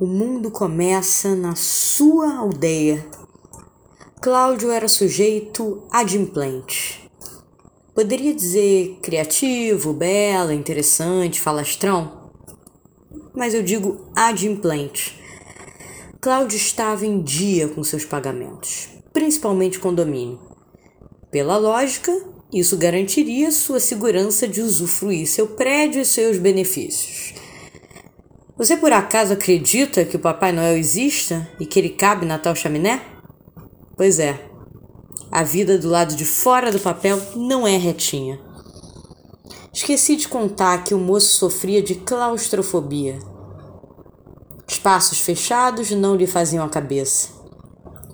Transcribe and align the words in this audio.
O 0.00 0.06
mundo 0.06 0.50
começa 0.50 1.36
na 1.36 1.54
sua 1.54 2.38
aldeia. 2.38 3.06
Cláudio 4.20 4.70
era 4.70 4.88
sujeito 4.88 5.82
adimplente. 5.90 7.08
Poderia 7.94 8.34
dizer 8.34 8.98
criativo, 9.02 9.92
bela, 9.92 10.54
interessante, 10.54 11.40
falastrão? 11.40 12.30
Mas 13.34 13.52
eu 13.52 13.62
digo 13.62 14.10
adimplente. 14.16 15.20
Cláudio 16.20 16.56
estava 16.56 17.04
em 17.06 17.22
dia 17.22 17.68
com 17.68 17.84
seus 17.84 18.04
pagamentos, 18.04 18.88
principalmente 19.12 19.78
condomínio. 19.78 20.40
Pela 21.30 21.58
lógica, 21.58 22.12
isso 22.52 22.78
garantiria 22.78 23.52
sua 23.52 23.78
segurança 23.78 24.48
de 24.48 24.62
usufruir 24.62 25.26
seu 25.26 25.48
prédio 25.48 26.00
e 26.00 26.04
seus 26.04 26.38
benefícios. 26.38 27.34
Você 28.62 28.76
por 28.76 28.92
acaso 28.92 29.32
acredita 29.32 30.04
que 30.04 30.14
o 30.14 30.20
Papai 30.20 30.52
Noel 30.52 30.76
exista 30.76 31.48
e 31.58 31.66
que 31.66 31.80
ele 31.80 31.88
cabe 31.88 32.24
na 32.24 32.38
tal 32.38 32.54
chaminé? 32.54 33.02
Pois 33.96 34.20
é, 34.20 34.38
a 35.32 35.42
vida 35.42 35.76
do 35.76 35.88
lado 35.88 36.14
de 36.14 36.24
fora 36.24 36.70
do 36.70 36.78
papel 36.78 37.20
não 37.34 37.66
é 37.66 37.76
retinha. 37.76 38.38
Esqueci 39.74 40.14
de 40.14 40.28
contar 40.28 40.84
que 40.84 40.94
o 40.94 40.98
moço 41.00 41.32
sofria 41.32 41.82
de 41.82 41.96
claustrofobia. 41.96 43.18
Espaços 44.68 45.18
fechados 45.18 45.90
não 45.90 46.14
lhe 46.14 46.28
faziam 46.28 46.64
a 46.64 46.68
cabeça. 46.68 47.30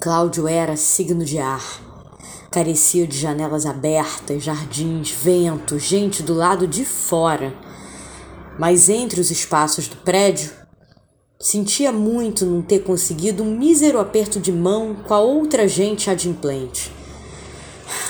Cláudio 0.00 0.48
era 0.48 0.78
signo 0.78 1.26
de 1.26 1.38
ar. 1.38 1.62
Carecia 2.50 3.06
de 3.06 3.18
janelas 3.18 3.66
abertas, 3.66 4.44
jardins, 4.44 5.10
vento, 5.10 5.78
gente 5.78 6.22
do 6.22 6.32
lado 6.32 6.66
de 6.66 6.86
fora. 6.86 7.67
Mas 8.58 8.88
entre 8.88 9.20
os 9.20 9.30
espaços 9.30 9.86
do 9.86 9.96
prédio, 9.96 10.50
sentia 11.40 11.92
muito 11.92 12.44
não 12.44 12.60
ter 12.60 12.80
conseguido 12.80 13.44
um 13.44 13.56
mísero 13.56 14.00
aperto 14.00 14.40
de 14.40 14.50
mão 14.50 14.96
com 15.06 15.14
a 15.14 15.20
outra 15.20 15.68
gente 15.68 16.10
adimplente. 16.10 16.90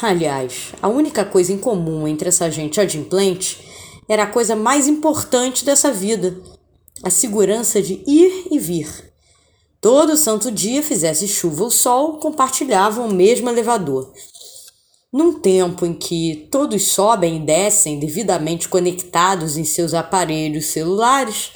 Aliás, 0.01 0.73
a 0.81 0.89
única 0.89 1.25
coisa 1.25 1.53
em 1.53 1.59
comum 1.59 2.09
entre 2.09 2.29
essa 2.29 2.51
gente 2.51 2.81
adimplente 2.81 3.69
era 4.09 4.23
a 4.23 4.27
coisa 4.27 4.57
mais 4.57 4.89
importante 4.89 5.65
dessa 5.65 5.93
vida: 5.93 6.41
a 7.03 7.11
segurança 7.11 7.83
de 7.83 8.03
ir 8.07 8.49
e 8.51 8.59
vir. 8.59 9.13
Todo 9.81 10.17
santo 10.17 10.51
dia, 10.51 10.83
fizesse 10.83 11.29
chuva 11.29 11.65
ou 11.65 11.71
sol, 11.71 12.19
compartilhavam 12.19 13.07
o 13.07 13.15
mesmo 13.15 13.49
elevador. 13.49 14.13
Num 15.13 15.41
tempo 15.41 15.87
em 15.87 15.95
que 15.95 16.49
todos 16.51 16.91
sobem 16.91 17.37
e 17.37 17.41
descem 17.41 17.99
devidamente 17.99 18.69
conectados 18.69 19.57
em 19.57 19.65
seus 19.65 19.95
aparelhos 19.95 20.67
celulares, 20.67 21.53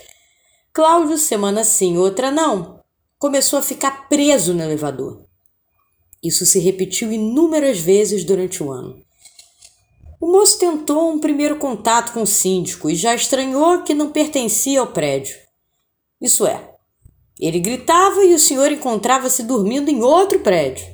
Cláudio, 0.72 1.18
semana 1.18 1.64
sim, 1.64 1.98
outra 1.98 2.30
não, 2.30 2.80
começou 3.18 3.58
a 3.58 3.62
ficar 3.62 4.08
preso 4.08 4.54
no 4.54 4.62
elevador. 4.62 5.26
Isso 6.22 6.46
se 6.46 6.58
repetiu 6.58 7.12
inúmeras 7.12 7.78
vezes 7.78 8.24
durante 8.24 8.62
o 8.62 8.72
ano. 8.72 8.98
O 10.18 10.32
moço 10.32 10.58
tentou 10.58 11.10
um 11.10 11.18
primeiro 11.18 11.56
contato 11.56 12.12
com 12.12 12.22
o 12.22 12.26
síndico 12.26 12.88
e 12.88 12.94
já 12.94 13.14
estranhou 13.14 13.82
que 13.82 13.92
não 13.92 14.10
pertencia 14.10 14.80
ao 14.80 14.86
prédio. 14.86 15.36
Isso 16.20 16.46
é, 16.46 16.70
ele 17.38 17.58
gritava 17.58 18.24
e 18.24 18.32
o 18.32 18.38
senhor 18.38 18.72
encontrava-se 18.72 19.42
dormindo 19.42 19.90
em 19.90 20.00
outro 20.00 20.40
prédio. 20.40 20.86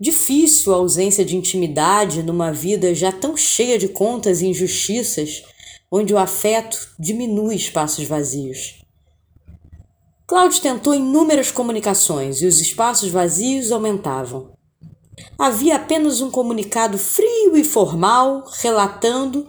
Difícil 0.00 0.72
a 0.72 0.76
ausência 0.76 1.24
de 1.24 1.36
intimidade 1.36 2.22
numa 2.22 2.52
vida 2.52 2.94
já 2.94 3.10
tão 3.10 3.36
cheia 3.36 3.76
de 3.76 3.88
contas 3.88 4.40
e 4.40 4.46
injustiças, 4.46 5.42
onde 5.90 6.14
o 6.14 6.18
afeto 6.18 6.94
diminui 6.98 7.56
espaços 7.56 8.04
vazios. 8.04 8.80
Cláudio 10.24 10.60
tentou 10.60 10.94
inúmeras 10.94 11.50
comunicações 11.50 12.42
e 12.42 12.46
os 12.46 12.60
espaços 12.60 13.10
vazios 13.10 13.72
aumentavam. 13.72 14.52
Havia 15.36 15.76
apenas 15.76 16.20
um 16.20 16.30
comunicado 16.30 16.96
frio 16.96 17.56
e 17.56 17.64
formal 17.64 18.44
relatando 18.60 19.48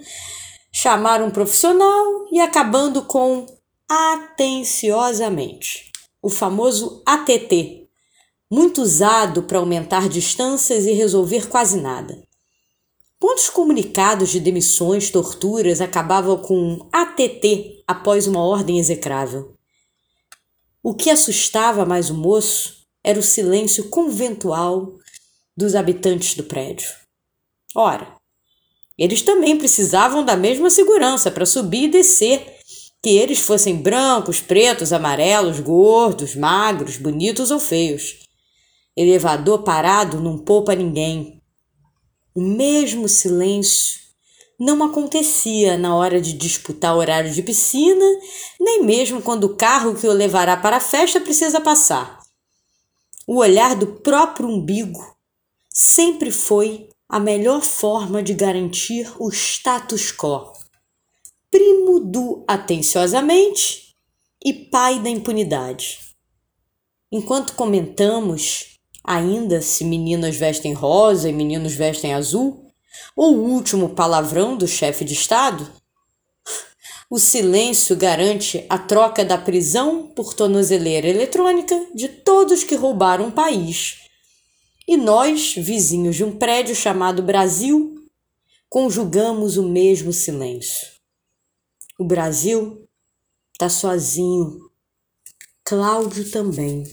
chamar 0.72 1.22
um 1.22 1.30
profissional 1.30 2.26
e 2.32 2.40
acabando 2.40 3.04
com 3.04 3.46
atenciosamente, 3.88 5.92
o 6.22 6.30
famoso 6.30 7.04
ATT, 7.06 7.89
muito 8.50 8.82
usado 8.82 9.44
para 9.44 9.60
aumentar 9.60 10.10
distâncias 10.10 10.86
e 10.86 10.92
resolver 10.92 11.48
quase 11.48 11.80
nada. 11.80 12.22
Quantos 13.20 13.50
comunicados 13.50 14.30
de 14.30 14.40
demissões, 14.40 15.10
torturas 15.10 15.82
acabavam 15.82 16.38
com 16.38 16.88
ATT 16.92 17.84
após 17.86 18.26
uma 18.26 18.42
ordem 18.42 18.80
execrável? 18.80 19.54
O 20.82 20.96
que 20.96 21.10
assustava 21.10 21.86
mais 21.86 22.10
o 22.10 22.14
moço 22.14 22.78
era 23.04 23.20
o 23.20 23.24
silêncio 23.24 23.90
conventual 23.90 24.98
dos 25.56 25.76
habitantes 25.76 26.36
do 26.36 26.44
prédio. 26.44 26.90
Ora, 27.76 28.16
eles 28.98 29.22
também 29.22 29.58
precisavam 29.58 30.24
da 30.24 30.38
mesma 30.38 30.70
segurança 30.70 31.30
para 31.30 31.46
subir 31.46 31.84
e 31.84 31.92
descer 31.92 32.58
que 33.04 33.10
eles 33.10 33.40
fossem 33.40 33.76
brancos, 33.76 34.40
pretos, 34.40 34.92
amarelos, 34.92 35.60
gordos, 35.60 36.36
magros, 36.36 36.98
bonitos 36.98 37.52
ou 37.52 37.60
feios. 37.60 38.29
Elevador 39.02 39.64
parado 39.64 40.20
não 40.20 40.38
poupa 40.38 40.76
ninguém. 40.76 41.42
O 42.36 42.42
mesmo 42.42 43.08
silêncio 43.08 43.98
não 44.60 44.84
acontecia 44.84 45.78
na 45.78 45.96
hora 45.96 46.20
de 46.20 46.34
disputar 46.34 46.94
horário 46.98 47.32
de 47.32 47.42
piscina, 47.42 48.06
nem 48.60 48.84
mesmo 48.84 49.22
quando 49.22 49.46
o 49.46 49.56
carro 49.56 49.96
que 49.96 50.06
o 50.06 50.12
levará 50.12 50.58
para 50.58 50.76
a 50.76 50.82
festa 50.82 51.22
precisa 51.22 51.62
passar. 51.62 52.20
O 53.26 53.38
olhar 53.38 53.74
do 53.74 53.88
próprio 53.88 54.50
umbigo 54.50 55.00
sempre 55.74 56.30
foi 56.30 56.90
a 57.08 57.22
melhor 57.22 57.62
forma 57.62 58.22
de 58.22 58.34
garantir 58.34 59.10
o 59.18 59.30
status 59.30 60.12
quo 60.12 60.52
primo 61.50 62.02
do 62.02 62.44
atenciosamente 62.46 63.96
e 64.44 64.54
pai 64.54 65.00
da 65.00 65.10
impunidade. 65.10 66.00
Enquanto 67.10 67.54
comentamos 67.54 68.69
ainda 69.04 69.62
se 69.62 69.84
meninas 69.84 70.36
vestem 70.36 70.74
rosa 70.74 71.30
e 71.30 71.34
meninos 71.34 71.74
vestem 71.74 72.14
azul, 72.14 72.66
ou 73.16 73.36
o 73.36 73.50
último 73.52 73.90
palavrão 73.90 74.56
do 74.56 74.68
chefe 74.68 75.04
de 75.04 75.14
Estado, 75.14 75.68
o 77.10 77.18
silêncio 77.18 77.96
garante 77.96 78.66
a 78.70 78.78
troca 78.78 79.26
da 79.26 79.36
prisão 79.36 80.08
por 80.08 80.36
tornozeleira 80.36 81.08
eletrônica 81.08 81.88
de 81.96 82.08
todos 82.08 82.64
que 82.64 82.76
roubaram 82.76 83.30
o 83.30 83.32
país. 83.32 83.98
E 84.88 84.96
nós, 84.96 85.56
vizinhos 85.56 86.16
de 86.16 86.24
um 86.24 86.38
prédio 86.38 86.76
chamado 86.76 87.24
Brasil, 87.24 87.96
conjugamos 88.70 89.58
o 89.58 89.68
mesmo 89.68 90.14
silêncio. 90.14 90.88
O 92.00 92.04
Brasil 92.04 92.88
está 93.54 93.70
sozinho. 93.70 94.70
Cláudio 95.64 96.30
também. 96.30 96.84